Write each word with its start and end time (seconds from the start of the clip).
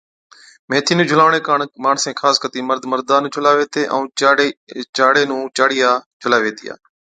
ميٿِي 0.69 0.93
نُون 0.97 1.07
جھُلاوَڻي 1.09 1.39
ڪاڻ 1.47 1.59
ماڻسين 1.83 2.13
خاص 2.21 2.35
ڪتِي 2.43 2.59
مرد 2.69 2.83
مردا 2.91 3.17
نُون 3.19 3.31
جھُلاوَي 3.33 3.63
ھِتي 3.67 3.81
ائُون 3.93 4.05
چاڙي 4.95 5.23
نُون 5.29 5.41
چاڙِيا 5.57 5.91
جھُلاوي 6.21 6.49
ھِتيا 6.51 6.73